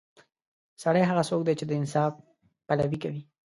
[0.83, 2.13] سړی هغه څوک دی چې د انصاف
[2.67, 3.21] پلوي کوي.